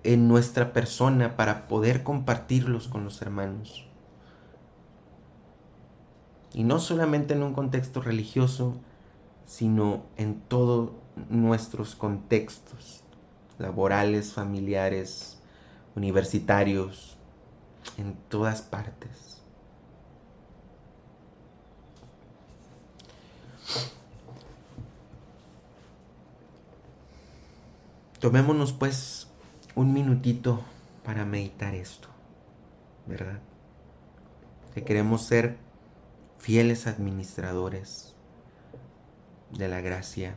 en 0.01 0.27
nuestra 0.27 0.73
persona 0.73 1.35
para 1.35 1.67
poder 1.67 2.01
compartirlos 2.01 2.87
con 2.87 3.03
los 3.03 3.21
hermanos. 3.21 3.87
Y 6.51 6.63
no 6.63 6.79
solamente 6.79 7.35
en 7.35 7.43
un 7.43 7.53
contexto 7.53 8.01
religioso, 8.01 8.73
sino 9.45 10.01
en 10.17 10.41
todos 10.41 10.93
nuestros 11.29 11.93
contextos 11.93 13.04
laborales, 13.57 14.33
familiares, 14.33 15.39
universitarios, 15.95 17.17
en 17.97 18.15
todas 18.29 18.61
partes. 18.61 19.41
Tomémonos 28.19 28.73
pues 28.73 29.27
un 29.75 29.93
minutito 29.93 30.61
para 31.03 31.25
meditar 31.25 31.75
esto, 31.75 32.07
¿verdad? 33.05 33.39
Que 34.73 34.83
queremos 34.83 35.23
ser 35.23 35.57
fieles 36.39 36.87
administradores 36.87 38.15
de 39.51 39.67
la 39.67 39.81
gracia, 39.81 40.35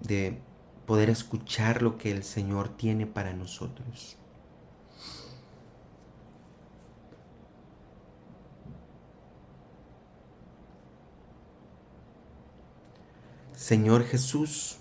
de 0.00 0.40
poder 0.86 1.10
escuchar 1.10 1.82
lo 1.82 1.98
que 1.98 2.10
el 2.10 2.22
Señor 2.22 2.68
tiene 2.68 3.06
para 3.06 3.32
nosotros. 3.32 4.16
Señor 13.54 14.04
Jesús, 14.04 14.76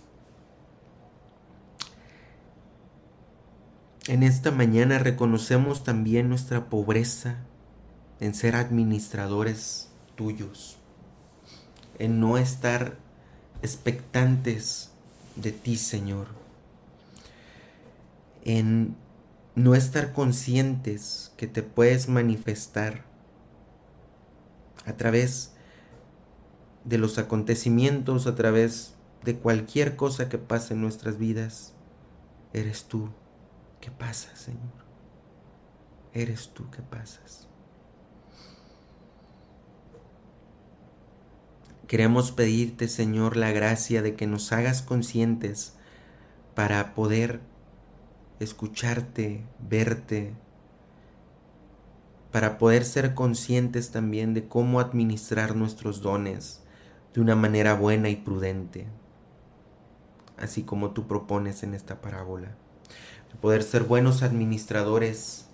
en 4.08 4.22
esta 4.22 4.52
mañana 4.52 5.00
reconocemos 5.00 5.84
también 5.84 6.30
nuestra 6.30 6.70
pobreza 6.70 7.38
en 8.20 8.36
ser 8.36 8.56
administradores 8.56 9.90
tuyos 10.16 10.78
en 12.00 12.20
no 12.20 12.38
estar 12.38 12.98
expectantes 13.62 14.92
de 15.36 15.52
ti, 15.52 15.78
Señor, 15.78 16.28
en 18.44 18.96
no 19.56 19.74
estar 19.76 20.14
conscientes 20.14 21.32
que 21.38 21.48
te 21.48 21.64
puedes 21.64 22.10
manifestar 22.10 23.06
a 24.86 24.94
través 24.94 25.54
de 26.84 26.98
los 26.98 27.18
acontecimientos, 27.18 28.28
a 28.28 28.36
través 28.36 28.94
de 29.24 29.38
cualquier 29.38 29.96
cosa 29.96 30.30
que 30.30 30.38
pase 30.38 30.74
en 30.74 30.82
nuestras 30.82 31.18
vidas. 31.18 31.74
Eres 32.54 32.86
tú 32.86 33.10
que 33.82 33.92
pasa, 33.92 34.36
Señor. 34.36 34.86
Eres 36.14 36.50
tú 36.54 36.70
que 36.70 36.82
pasas. 36.82 37.48
Queremos 41.88 42.32
pedirte, 42.32 42.88
Señor, 42.88 43.38
la 43.38 43.52
gracia 43.52 44.02
de 44.02 44.16
que 44.16 44.26
nos 44.26 44.52
hagas 44.52 44.82
conscientes 44.82 45.74
para 46.56 46.96
poder 46.96 47.42
escucharte, 48.40 49.44
verte, 49.60 50.34
para 52.32 52.58
poder 52.58 52.86
ser 52.86 53.14
conscientes 53.14 53.92
también 53.92 54.34
de 54.34 54.48
cómo 54.48 54.80
administrar 54.80 55.56
nuestros 55.56 56.02
dones 56.02 56.62
de 57.14 57.22
una 57.22 57.36
manera 57.36 57.76
buena 57.76 58.10
y 58.10 58.16
prudente, 58.16 58.88
así 60.38 60.64
como 60.64 60.92
tú 60.92 61.08
propones 61.08 61.64
en 61.64 61.74
esta 61.74 62.02
parábola. 62.02 62.56
De 63.32 63.40
poder 63.40 63.64
ser 63.64 63.84
buenos 63.84 64.24
administradores 64.24 65.46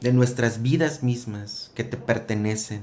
de 0.00 0.12
nuestras 0.12 0.62
vidas 0.62 1.02
mismas 1.02 1.70
que 1.74 1.84
te 1.84 1.96
pertenecen, 1.96 2.82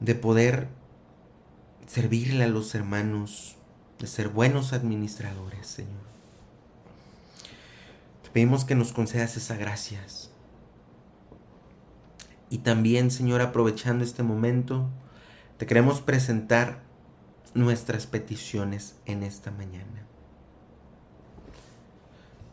de 0.00 0.14
poder 0.14 0.68
servirle 1.86 2.44
a 2.44 2.48
los 2.48 2.74
hermanos, 2.74 3.56
de 3.98 4.06
ser 4.06 4.28
buenos 4.28 4.72
administradores, 4.72 5.66
Señor. 5.66 6.06
Te 8.22 8.30
pedimos 8.30 8.64
que 8.64 8.74
nos 8.74 8.92
concedas 8.92 9.36
esas 9.36 9.58
gracias. 9.58 10.30
Y 12.50 12.58
también, 12.58 13.10
Señor, 13.10 13.40
aprovechando 13.40 14.04
este 14.04 14.22
momento, 14.22 14.88
te 15.56 15.66
queremos 15.66 16.00
presentar 16.00 16.82
nuestras 17.54 18.06
peticiones 18.06 18.96
en 19.06 19.22
esta 19.22 19.50
mañana. 19.50 20.06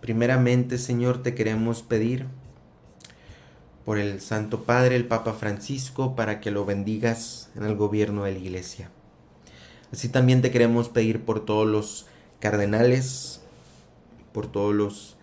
Primeramente, 0.01 0.77
Señor, 0.77 1.23
te 1.23 1.35
queremos 1.35 1.81
pedir 1.81 2.27
por 3.85 3.99
el 3.99 4.19
Santo 4.19 4.63
Padre, 4.63 4.95
el 4.95 5.07
Papa 5.07 5.33
Francisco, 5.33 6.15
para 6.15 6.41
que 6.41 6.49
lo 6.49 6.65
bendigas 6.65 7.49
en 7.55 7.63
el 7.63 7.75
gobierno 7.75 8.23
de 8.23 8.33
la 8.33 8.39
Iglesia. 8.39 8.89
Así 9.93 10.09
también 10.09 10.41
te 10.41 10.51
queremos 10.51 10.89
pedir 10.89 11.23
por 11.23 11.45
todos 11.45 11.67
los 11.67 12.07
cardenales, 12.39 13.41
por 14.33 14.47
todos 14.47 14.73
los 14.73 15.15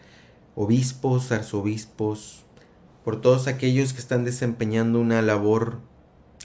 obispos, 0.54 1.32
arzobispos, 1.32 2.44
por 3.04 3.20
todos 3.20 3.48
aquellos 3.48 3.92
que 3.92 3.98
están 3.98 4.24
desempeñando 4.24 5.00
una 5.00 5.20
labor 5.22 5.80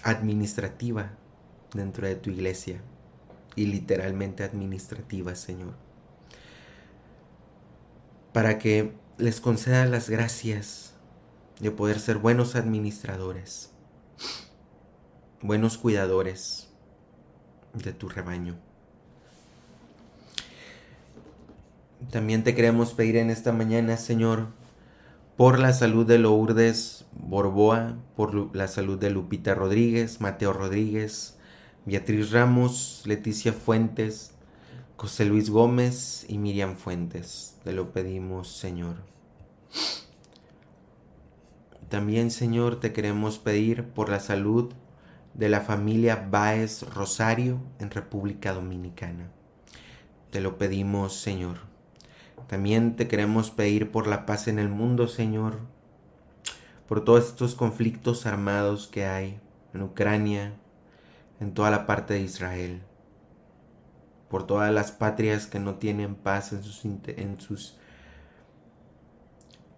administrativa 0.04 1.12
dentro 1.74 2.08
de 2.08 2.16
tu 2.16 2.32
iglesia 2.32 2.82
y 3.56 3.66
literalmente 3.68 4.44
administrativa, 4.44 5.36
Señor. 5.36 5.76
Para 8.34 8.58
que 8.58 8.94
les 9.18 9.40
conceda 9.40 9.86
las 9.86 10.10
gracias 10.10 10.97
de 11.60 11.72
poder 11.72 12.00
ser 12.00 12.18
buenos 12.18 12.56
administradores, 12.56 13.72
buenos 15.42 15.78
cuidadores 15.78 16.70
de 17.74 17.94
tu 17.94 18.10
rebaño. 18.10 18.58
También 22.12 22.44
te 22.44 22.54
queremos 22.56 22.94
pedir 22.94 23.18
en 23.18 23.30
esta 23.30 23.52
mañana, 23.52 23.98
Señor, 23.98 24.50
por 25.36 25.60
la 25.60 25.74
salud 25.74 26.06
de 26.06 26.20
Lourdes 26.20 27.06
Borboa, 27.12 27.98
por 28.16 28.56
la 28.56 28.68
salud 28.68 28.98
de 28.98 29.10
Lupita 29.10 29.56
Rodríguez, 29.56 30.22
Mateo 30.22 30.54
Rodríguez, 30.54 31.38
Beatriz 31.86 32.32
Ramos, 32.32 33.04
Leticia 33.06 33.52
Fuentes, 33.52 34.32
José 34.96 35.26
Luis 35.26 35.50
Gómez 35.50 36.26
y 36.28 36.38
Miriam 36.38 36.76
Fuentes. 36.76 37.56
Te 37.64 37.72
lo 37.72 37.92
pedimos, 37.92 38.48
Señor. 38.48 39.17
También, 41.90 42.32
Señor, 42.32 42.82
te 42.82 42.92
queremos 42.92 43.40
pedir 43.40 43.86
por 43.86 44.10
la 44.10 44.20
salud 44.20 44.74
de 45.34 45.48
la 45.48 45.62
familia 45.62 46.28
Baez 46.30 46.84
Rosario 46.94 47.62
en 47.80 47.92
República 47.92 48.52
Dominicana. 48.52 49.30
Te 50.30 50.42
lo 50.42 50.58
pedimos, 50.58 51.14
Señor. 51.14 51.60
También 52.48 52.98
te 52.98 53.08
queremos 53.08 53.52
pedir 53.52 53.90
por 53.90 54.08
la 54.08 54.26
paz 54.26 54.50
en 54.50 54.60
el 54.60 54.68
mundo, 54.68 55.08
Señor, 55.08 55.60
por 56.90 57.06
todos 57.06 57.28
estos 57.28 57.56
conflictos 57.56 58.26
armados 58.26 58.88
que 58.88 59.06
hay 59.06 59.40
en 59.74 59.82
Ucrania, 59.82 60.56
en 61.40 61.54
toda 61.54 61.72
la 61.72 61.86
parte 61.86 62.16
de 62.16 62.22
Israel, 62.22 62.82
por 64.30 64.46
todas 64.46 64.74
las 64.74 64.92
patrias 64.92 65.48
que 65.48 65.60
no 65.60 65.76
tienen 65.76 66.16
paz 66.16 66.52
en 66.52 66.64
sus, 66.64 66.84
en 66.84 67.40
sus 67.40 67.78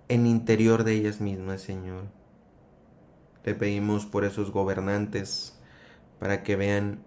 en 0.10 0.26
interior 0.26 0.84
de 0.84 0.93
ellas 0.93 1.22
mismas, 1.22 1.62
Señor. 1.62 2.06
Te 3.43 3.56
pedimos 3.56 4.06
por 4.06 4.26
esos 4.26 4.52
gobernantes 4.52 5.58
para 6.19 6.43
que 6.43 6.56
vean 6.56 7.04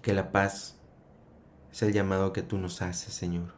que 0.00 0.14
la 0.14 0.32
paz 0.32 0.76
es 1.70 1.82
el 1.82 1.92
llamado 1.92 2.32
que 2.32 2.42
tú 2.42 2.56
nos 2.56 2.80
haces, 2.80 3.12
Señor. 3.12 3.52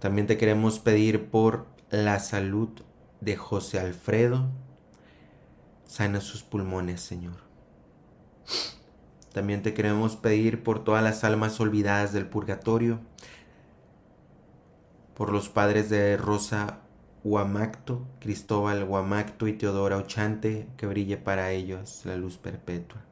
También 0.00 0.26
te 0.26 0.36
queremos 0.36 0.78
pedir 0.78 1.30
por 1.30 1.66
la 1.90 2.18
salud 2.18 2.68
de 3.20 3.36
José 3.36 3.78
Alfredo. 3.78 4.50
Sana 5.86 6.20
sus 6.20 6.42
pulmones, 6.42 7.00
Señor. 7.00 7.36
También 9.32 9.62
te 9.62 9.74
queremos 9.74 10.16
pedir 10.16 10.62
por 10.62 10.82
todas 10.82 11.02
las 11.02 11.22
almas 11.22 11.60
olvidadas 11.60 12.12
del 12.12 12.26
purgatorio, 12.26 13.00
por 15.16 15.32
los 15.32 15.48
padres 15.48 15.88
de 15.88 16.16
Rosa 16.18 16.80
Huamacto, 17.24 18.06
Cristóbal 18.20 18.84
Huamacto 18.84 19.48
y 19.48 19.54
Teodora 19.54 19.96
Ochante, 19.96 20.68
que 20.76 20.86
brille 20.86 21.16
para 21.16 21.52
ellos 21.52 22.02
la 22.04 22.16
luz 22.16 22.36
perpetua. 22.36 23.02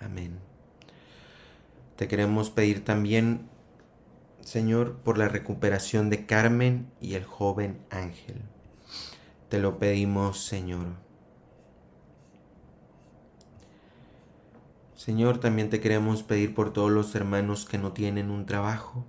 Amén. 0.00 0.40
Te 1.94 2.08
queremos 2.08 2.50
pedir 2.50 2.84
también, 2.84 3.48
Señor, 4.40 4.96
por 4.96 5.16
la 5.16 5.28
recuperación 5.28 6.10
de 6.10 6.26
Carmen 6.26 6.90
y 7.00 7.14
el 7.14 7.24
joven 7.24 7.78
Ángel. 7.90 8.42
Te 9.48 9.60
lo 9.60 9.78
pedimos, 9.78 10.44
Señor. 10.44 10.86
Señor, 14.96 15.38
también 15.38 15.70
te 15.70 15.80
queremos 15.80 16.24
pedir 16.24 16.54
por 16.54 16.72
todos 16.72 16.90
los 16.90 17.14
hermanos 17.14 17.66
que 17.66 17.78
no 17.78 17.92
tienen 17.92 18.30
un 18.30 18.46
trabajo. 18.46 19.04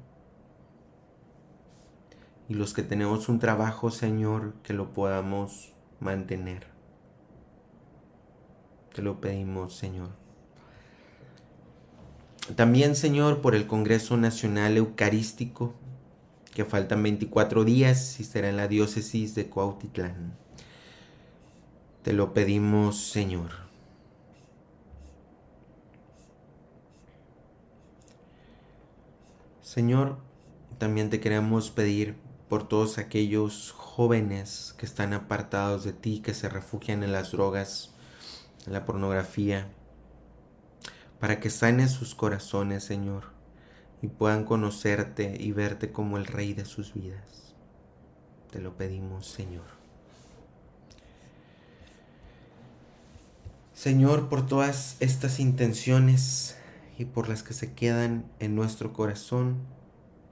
Y 2.47 2.53
los 2.53 2.73
que 2.73 2.83
tenemos 2.83 3.27
un 3.27 3.39
trabajo, 3.39 3.89
Señor, 3.89 4.53
que 4.61 4.73
lo 4.73 4.93
podamos 4.93 5.73
mantener. 5.99 6.67
Te 8.93 9.01
lo 9.01 9.19
pedimos, 9.19 9.75
Señor. 9.75 10.09
También, 12.55 12.95
Señor, 12.95 13.41
por 13.41 13.55
el 13.55 13.65
Congreso 13.65 14.17
Nacional 14.17 14.77
Eucarístico, 14.77 15.73
que 16.53 16.63
faltan 16.63 17.01
24 17.01 17.65
días 17.65 18.19
y 18.19 18.23
será 18.23 18.49
en 18.49 18.57
la 18.57 18.67
diócesis 18.67 19.33
de 19.33 19.49
Cuautitlán. 19.49 20.37
Te 22.03 22.13
lo 22.13 22.33
pedimos, 22.33 23.09
Señor. 23.09 23.49
Señor, 29.63 30.17
también 30.77 31.09
te 31.09 31.19
queremos 31.19 31.71
pedir 31.71 32.15
por 32.49 32.67
todos 32.67 32.97
aquellos 32.97 33.71
jóvenes 33.71 34.75
que 34.77 34.85
están 34.85 35.13
apartados 35.13 35.83
de 35.83 35.93
ti, 35.93 36.19
que 36.19 36.33
se 36.33 36.49
refugian 36.49 37.03
en 37.03 37.11
las 37.11 37.31
drogas, 37.31 37.91
en 38.67 38.73
la 38.73 38.85
pornografía, 38.85 39.67
para 41.19 41.39
que 41.39 41.49
sanes 41.49 41.91
sus 41.91 42.13
corazones, 42.13 42.83
Señor, 42.83 43.23
y 44.01 44.07
puedan 44.07 44.45
conocerte 44.45 45.37
y 45.39 45.51
verte 45.51 45.91
como 45.91 46.17
el 46.17 46.25
Rey 46.25 46.53
de 46.53 46.65
sus 46.65 46.93
vidas. 46.93 47.55
Te 48.51 48.59
lo 48.59 48.77
pedimos, 48.77 49.27
Señor. 49.27 49.65
Señor, 53.73 54.29
por 54.29 54.45
todas 54.45 54.95
estas 54.99 55.39
intenciones 55.39 56.57
y 56.97 57.05
por 57.05 57.27
las 57.27 57.43
que 57.43 57.53
se 57.53 57.73
quedan 57.73 58.25
en 58.39 58.55
nuestro 58.55 58.93
corazón, 58.93 59.57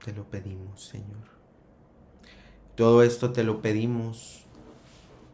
te 0.02 0.12
lo 0.12 0.24
pedimos, 0.30 0.84
Señor. 0.84 1.33
Todo 2.76 3.04
esto 3.04 3.32
te 3.32 3.44
lo 3.44 3.62
pedimos 3.62 4.44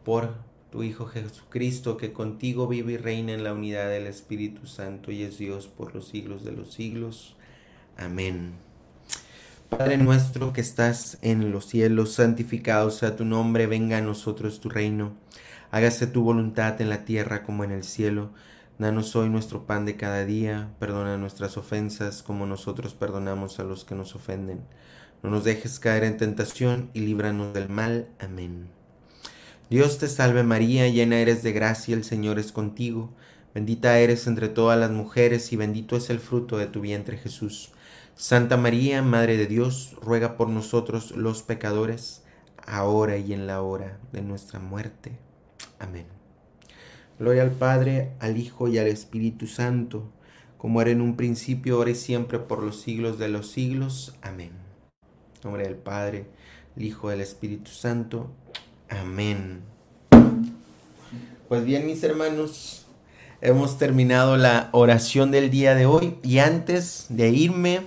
por 0.05 0.35
tu 0.71 0.83
Hijo 0.83 1.07
Jesucristo, 1.07 1.97
que 1.97 2.13
contigo 2.13 2.67
vive 2.67 2.93
y 2.93 2.97
reina 2.97 3.33
en 3.33 3.43
la 3.43 3.53
unidad 3.53 3.89
del 3.89 4.05
Espíritu 4.05 4.67
Santo 4.67 5.11
y 5.11 5.23
es 5.23 5.39
Dios 5.39 5.67
por 5.67 5.95
los 5.95 6.07
siglos 6.07 6.43
de 6.43 6.51
los 6.51 6.71
siglos. 6.71 7.35
Amén. 7.97 8.53
Padre 9.69 9.97
nuestro 9.97 10.53
que 10.53 10.61
estás 10.61 11.17
en 11.23 11.51
los 11.51 11.65
cielos, 11.65 12.13
santificado 12.13 12.91
sea 12.91 13.15
tu 13.15 13.25
nombre, 13.25 13.65
venga 13.65 13.97
a 13.97 14.01
nosotros 14.01 14.59
tu 14.59 14.69
reino. 14.69 15.13
Hágase 15.71 16.05
tu 16.05 16.21
voluntad 16.23 16.79
en 16.79 16.89
la 16.89 17.05
tierra 17.05 17.41
como 17.41 17.63
en 17.63 17.71
el 17.71 17.83
cielo. 17.83 18.29
Danos 18.77 19.15
hoy 19.15 19.29
nuestro 19.29 19.65
pan 19.65 19.85
de 19.85 19.95
cada 19.95 20.25
día, 20.25 20.69
perdona 20.77 21.17
nuestras 21.17 21.57
ofensas 21.57 22.21
como 22.21 22.45
nosotros 22.45 22.93
perdonamos 22.93 23.59
a 23.59 23.63
los 23.63 23.83
que 23.83 23.95
nos 23.95 24.15
ofenden. 24.15 24.61
No 25.23 25.29
nos 25.29 25.43
dejes 25.43 25.79
caer 25.79 26.03
en 26.03 26.17
tentación 26.17 26.89
y 26.93 27.01
líbranos 27.01 27.53
del 27.53 27.69
mal. 27.69 28.07
Amén. 28.19 28.69
Dios 29.69 29.99
te 29.99 30.07
salve 30.07 30.43
María, 30.43 30.87
llena 30.87 31.19
eres 31.19 31.43
de 31.43 31.53
gracia, 31.53 31.95
el 31.95 32.03
Señor 32.03 32.39
es 32.39 32.51
contigo. 32.51 33.11
Bendita 33.53 33.99
eres 33.99 34.27
entre 34.27 34.49
todas 34.49 34.79
las 34.79 34.91
mujeres 34.91 35.51
y 35.53 35.55
bendito 35.57 35.95
es 35.95 36.09
el 36.09 36.19
fruto 36.19 36.57
de 36.57 36.67
tu 36.67 36.81
vientre 36.81 37.17
Jesús. 37.17 37.71
Santa 38.15 38.57
María, 38.57 39.01
Madre 39.01 39.37
de 39.37 39.47
Dios, 39.47 39.95
ruega 40.01 40.37
por 40.37 40.49
nosotros 40.49 41.11
los 41.11 41.41
pecadores, 41.43 42.23
ahora 42.65 43.17
y 43.17 43.33
en 43.33 43.47
la 43.47 43.61
hora 43.61 43.99
de 44.11 44.21
nuestra 44.21 44.59
muerte. 44.59 45.11
Amén. 45.79 46.05
Gloria 47.19 47.43
al 47.43 47.51
Padre, 47.51 48.11
al 48.19 48.37
Hijo 48.37 48.67
y 48.67 48.77
al 48.77 48.87
Espíritu 48.87 49.47
Santo, 49.47 50.11
como 50.57 50.81
era 50.81 50.91
en 50.91 51.01
un 51.01 51.15
principio, 51.15 51.77
ahora 51.77 51.91
y 51.91 51.95
siempre, 51.95 52.39
por 52.39 52.63
los 52.63 52.81
siglos 52.81 53.19
de 53.19 53.29
los 53.29 53.51
siglos. 53.51 54.15
Amén. 54.21 54.60
En 55.41 55.49
nombre 55.49 55.63
del 55.63 55.75
Padre, 55.75 56.27
el 56.77 56.83
Hijo 56.83 57.09
del 57.09 57.19
Espíritu 57.19 57.71
Santo. 57.71 58.29
Amén. 58.89 59.61
Pues 61.49 61.65
bien, 61.65 61.87
mis 61.87 62.03
hermanos, 62.03 62.85
hemos 63.41 63.79
terminado 63.79 64.37
la 64.37 64.69
oración 64.71 65.31
del 65.31 65.49
día 65.49 65.73
de 65.73 65.87
hoy 65.87 66.19
y 66.21 66.37
antes 66.37 67.07
de 67.09 67.29
irme, 67.29 67.81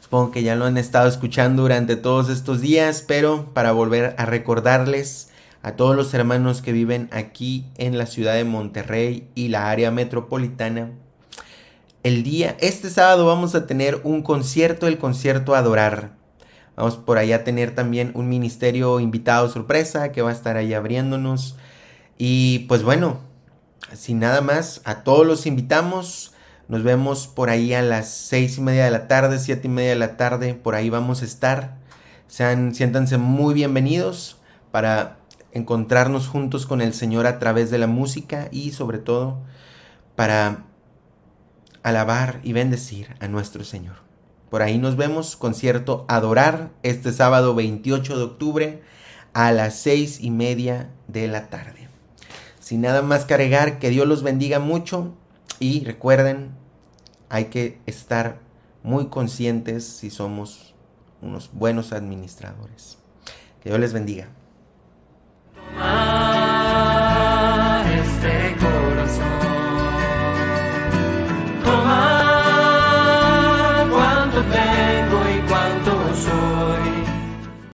supongo 0.00 0.32
que 0.32 0.42
ya 0.42 0.56
lo 0.56 0.64
han 0.64 0.76
estado 0.76 1.08
escuchando 1.08 1.62
durante 1.62 1.94
todos 1.94 2.30
estos 2.30 2.60
días, 2.60 3.04
pero 3.06 3.54
para 3.54 3.70
volver 3.70 4.16
a 4.18 4.26
recordarles, 4.26 5.28
a 5.62 5.76
todos 5.76 5.94
los 5.94 6.12
hermanos 6.14 6.62
que 6.62 6.72
viven 6.72 7.08
aquí 7.12 7.64
en 7.76 7.96
la 7.96 8.06
ciudad 8.06 8.34
de 8.34 8.42
Monterrey 8.42 9.28
y 9.36 9.48
la 9.48 9.70
área 9.70 9.92
metropolitana. 9.92 10.90
El 12.06 12.22
día, 12.22 12.56
este 12.60 12.88
sábado 12.88 13.26
vamos 13.26 13.56
a 13.56 13.66
tener 13.66 14.00
un 14.04 14.22
concierto, 14.22 14.86
el 14.86 14.96
concierto 14.96 15.56
Adorar. 15.56 16.12
Vamos 16.76 16.98
por 16.98 17.18
ahí 17.18 17.32
a 17.32 17.42
tener 17.42 17.74
también 17.74 18.12
un 18.14 18.28
ministerio 18.28 19.00
invitado 19.00 19.48
sorpresa 19.48 20.12
que 20.12 20.22
va 20.22 20.30
a 20.30 20.32
estar 20.32 20.56
ahí 20.56 20.72
abriéndonos. 20.72 21.56
Y 22.16 22.60
pues 22.68 22.84
bueno, 22.84 23.18
sin 23.92 24.20
nada 24.20 24.40
más, 24.40 24.82
a 24.84 25.02
todos 25.02 25.26
los 25.26 25.46
invitamos. 25.46 26.32
Nos 26.68 26.84
vemos 26.84 27.26
por 27.26 27.50
ahí 27.50 27.74
a 27.74 27.82
las 27.82 28.08
seis 28.08 28.56
y 28.58 28.60
media 28.60 28.84
de 28.84 28.92
la 28.92 29.08
tarde, 29.08 29.40
siete 29.40 29.66
y 29.66 29.70
media 29.72 29.90
de 29.90 29.96
la 29.96 30.16
tarde. 30.16 30.54
Por 30.54 30.76
ahí 30.76 30.88
vamos 30.90 31.22
a 31.22 31.24
estar. 31.24 31.74
Sean, 32.28 32.72
siéntanse 32.72 33.18
muy 33.18 33.52
bienvenidos 33.52 34.36
para 34.70 35.16
encontrarnos 35.50 36.28
juntos 36.28 36.66
con 36.66 36.82
el 36.82 36.94
Señor 36.94 37.26
a 37.26 37.40
través 37.40 37.72
de 37.72 37.78
la 37.78 37.88
música 37.88 38.46
y 38.52 38.70
sobre 38.70 38.98
todo 38.98 39.38
para 40.14 40.66
alabar 41.86 42.40
y 42.42 42.52
bendecir 42.52 43.14
a 43.20 43.28
nuestro 43.28 43.62
Señor. 43.62 43.94
Por 44.50 44.60
ahí 44.60 44.76
nos 44.76 44.96
vemos, 44.96 45.36
concierto 45.36 46.04
Adorar, 46.08 46.70
este 46.82 47.12
sábado 47.12 47.54
28 47.54 48.18
de 48.18 48.24
octubre 48.24 48.82
a 49.34 49.52
las 49.52 49.76
seis 49.76 50.18
y 50.20 50.32
media 50.32 50.90
de 51.06 51.28
la 51.28 51.48
tarde. 51.48 51.88
Sin 52.58 52.80
nada 52.80 53.02
más 53.02 53.24
que 53.24 53.76
que 53.78 53.90
Dios 53.90 54.08
los 54.08 54.24
bendiga 54.24 54.58
mucho 54.58 55.14
y 55.60 55.84
recuerden, 55.84 56.50
hay 57.28 57.44
que 57.46 57.78
estar 57.86 58.40
muy 58.82 59.06
conscientes 59.06 59.84
si 59.86 60.10
somos 60.10 60.74
unos 61.22 61.50
buenos 61.52 61.92
administradores. 61.92 62.98
Que 63.62 63.68
Dios 63.68 63.78
les 63.78 63.92
bendiga. 63.92 64.26